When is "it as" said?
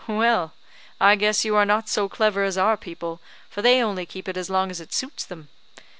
4.27-4.49